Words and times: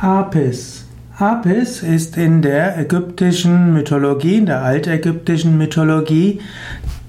Apis. 0.00 0.84
Apis 1.18 1.82
ist 1.82 2.16
in 2.16 2.40
der 2.40 2.78
ägyptischen 2.78 3.72
Mythologie, 3.72 4.36
in 4.36 4.46
der 4.46 4.62
altägyptischen 4.62 5.58
Mythologie, 5.58 6.40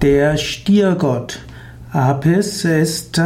der 0.02 0.36
Stiergott. 0.36 1.38
Apis 1.92 2.64
ist 2.64 3.22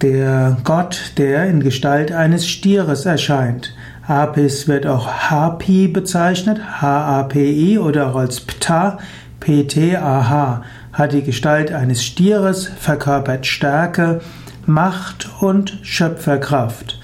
der 0.00 0.56
Gott, 0.62 1.14
der 1.18 1.46
in 1.46 1.58
Gestalt 1.58 2.12
eines 2.12 2.46
Stieres 2.46 3.06
erscheint. 3.06 3.74
Apis 4.06 4.68
wird 4.68 4.86
auch 4.86 5.08
Hapi 5.08 5.88
bezeichnet, 5.88 6.60
H-A-P-I 6.80 7.76
oder 7.78 8.10
auch 8.10 8.16
als 8.16 8.40
Ptah, 8.40 8.98
P-T-A-H, 9.40 10.62
hat 10.92 11.12
die 11.12 11.22
Gestalt 11.22 11.72
eines 11.72 12.04
Stieres, 12.04 12.68
verkörpert 12.68 13.46
Stärke, 13.46 14.20
Macht 14.64 15.28
und 15.40 15.76
Schöpferkraft. 15.82 16.99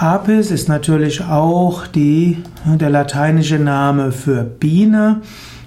Apis 0.00 0.52
ist 0.52 0.68
natürlich 0.68 1.24
auch 1.24 1.88
die, 1.88 2.44
der 2.64 2.88
lateinische 2.88 3.58
Name 3.58 4.12
für 4.12 4.44
Biene. 4.44 5.22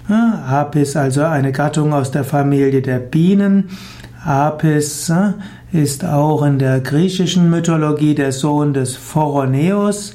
Apis 0.08 0.96
also 0.96 1.24
eine 1.24 1.52
Gattung 1.52 1.92
aus 1.92 2.12
der 2.12 2.24
Familie 2.24 2.80
der 2.80 2.98
Bienen. 2.98 3.68
Apis 4.24 5.12
ist 5.70 6.06
auch 6.06 6.44
in 6.44 6.58
der 6.58 6.80
griechischen 6.80 7.50
Mythologie 7.50 8.14
der 8.14 8.32
Sohn 8.32 8.72
des 8.72 8.96
Phoroneus. 8.96 10.14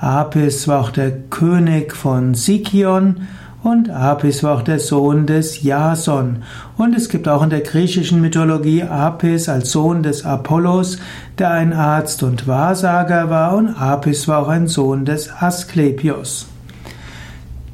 Apis 0.00 0.66
war 0.66 0.80
auch 0.80 0.90
der 0.90 1.12
König 1.12 1.94
von 1.94 2.34
Sikion 2.34 3.28
und 3.62 3.90
Apis 3.90 4.42
war 4.42 4.56
auch 4.56 4.62
der 4.62 4.80
Sohn 4.80 5.26
des 5.26 5.62
Jason. 5.62 6.42
Und 6.76 6.96
es 6.96 7.08
gibt 7.08 7.28
auch 7.28 7.42
in 7.42 7.50
der 7.50 7.60
griechischen 7.60 8.20
Mythologie 8.20 8.82
Apis 8.82 9.48
als 9.48 9.70
Sohn 9.70 10.02
des 10.02 10.24
Apollos, 10.24 10.98
der 11.38 11.52
ein 11.52 11.72
Arzt 11.72 12.24
und 12.24 12.48
Wahrsager 12.48 13.30
war. 13.30 13.54
Und 13.54 13.68
Apis 13.80 14.26
war 14.26 14.42
auch 14.42 14.48
ein 14.48 14.66
Sohn 14.66 15.04
des 15.04 15.30
Asklepios. 15.32 16.46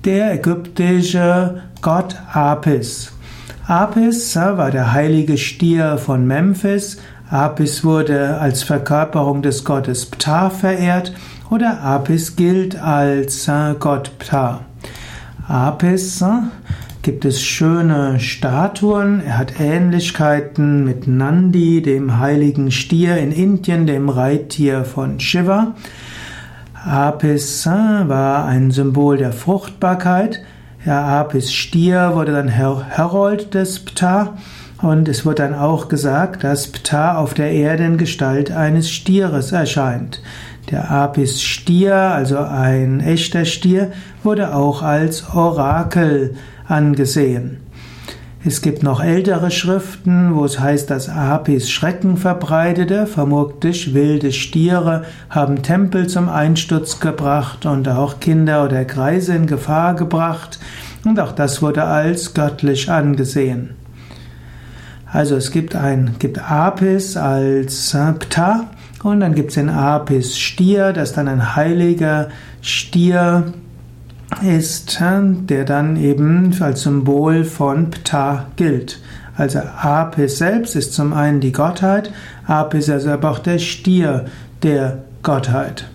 Der 0.05 0.35
ägyptische 0.35 1.63
Gott 1.81 2.17
Apis. 2.33 3.13
Apis 3.67 4.37
war 4.37 4.71
der 4.71 4.93
heilige 4.93 5.39
Stier 5.39 5.97
von 5.97 6.27
Memphis. 6.27 6.99
Apis 7.31 7.83
wurde 7.83 8.39
als 8.39 8.63
Verkörperung 8.63 9.41
des 9.41 9.65
Gottes 9.65 10.07
Ptah 10.07 10.51
verehrt 10.51 11.15
oder 11.51 11.81
Apis 11.83 12.37
gilt 12.37 12.77
als 12.77 13.51
Gott 13.79 14.19
Ptah. 14.19 14.68
Apis 15.49 16.23
gibt 17.01 17.25
es 17.25 17.41
schöne 17.41 18.21
Statuen. 18.21 19.23
Er 19.25 19.39
hat 19.39 19.59
Ähnlichkeiten 19.59 20.85
mit 20.85 21.09
Nandi, 21.09 21.81
dem 21.81 22.19
heiligen 22.19 22.71
Stier 22.71 23.17
in 23.17 23.33
Indien, 23.33 23.87
dem 23.87 24.11
Reittier 24.11 24.85
von 24.85 25.21
Shiva. 25.21 25.75
Apis 26.75 27.65
war 27.67 28.45
ein 28.45 28.71
Symbol 28.73 29.17
der 29.17 29.33
Fruchtbarkeit. 29.33 30.43
Der 30.85 31.03
Apis 31.03 31.51
Stier 31.51 32.11
wurde 32.15 32.33
dann 32.33 32.49
Herold 32.49 33.55
des 33.55 33.83
Ptah. 33.83 34.37
Und 34.83 35.09
es 35.09 35.25
wird 35.25 35.39
dann 35.39 35.55
auch 35.55 35.89
gesagt, 35.89 36.45
dass 36.45 36.69
Ptah 36.69 37.17
auf 37.17 37.33
der 37.33 37.53
Erde 37.53 37.85
in 37.85 37.97
Gestalt 37.97 38.53
eines 38.53 38.91
Stieres 38.91 39.53
erscheint. 39.53 40.21
Der 40.71 40.91
Apis 40.91 41.43
Stier, 41.43 41.95
also 41.95 42.37
ein 42.39 43.01
echter 43.01 43.47
Stier, 43.47 43.91
wurde 44.23 44.55
auch 44.55 44.83
als 44.83 45.35
Orakel 45.35 46.35
angesehen. 46.67 47.61
Es 48.45 48.61
gibt 48.61 48.83
noch 48.83 49.03
ältere 49.03 49.51
Schriften, 49.51 50.35
wo 50.35 50.45
es 50.45 50.61
heißt, 50.61 50.91
dass 50.91 51.09
Apis 51.09 51.71
Schrecken 51.71 52.19
verbreitete, 52.19 53.07
vermutlich 53.07 53.95
wilde 53.95 54.31
Stiere 54.31 55.05
haben 55.31 55.63
Tempel 55.63 56.07
zum 56.07 56.29
Einsturz 56.29 57.01
gebracht 57.01 57.65
und 57.65 57.89
auch 57.89 58.21
Kinder 58.21 58.65
oder 58.65 58.85
Kreise 58.85 59.35
in 59.35 59.47
Gefahr 59.47 59.95
gebracht, 59.95 60.59
und 61.05 61.19
auch 61.19 61.33
das 61.33 61.63
wurde 61.63 61.85
als 61.85 62.35
göttlich 62.35 62.91
angesehen. 62.91 63.71
Also 65.11 65.37
es 65.37 65.51
gibt 65.51 65.75
ein 65.75 66.17
gibt 66.19 66.39
Apis 66.39 67.17
als 67.17 67.97
Ptah 68.19 68.67
und 69.03 69.21
dann 69.21 69.35
gibt 69.35 69.51
es 69.51 69.55
den 69.55 69.71
Apis 69.71 70.39
Stier, 70.39 70.93
das 70.93 71.13
dann 71.13 71.29
ein 71.29 71.57
heiliger 71.57 72.29
Stier 72.63 73.53
ist, 74.43 75.01
der 75.01 75.65
dann 75.65 75.97
eben 75.97 76.55
als 76.61 76.83
Symbol 76.83 77.45
von 77.45 77.91
Ptah 77.91 78.47
gilt. 78.57 79.01
Also 79.37 79.61
Apis 79.61 80.39
selbst 80.39 80.75
ist 80.75 80.93
zum 80.95 81.13
einen 81.13 81.41
die 81.41 81.53
Gottheit, 81.53 82.13
Apis 82.47 82.89
ist 82.89 83.07
aber 83.07 83.31
auch 83.31 83.39
der 83.39 83.59
Stier 83.59 84.27
der 84.63 84.99
Gottheit. 85.23 85.87